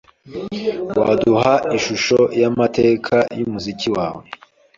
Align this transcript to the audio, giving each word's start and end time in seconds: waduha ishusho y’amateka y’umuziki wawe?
waduha 0.99 1.53
ishusho 1.77 2.19
y’amateka 2.39 3.15
y’umuziki 3.39 3.89
wawe? 3.95 4.23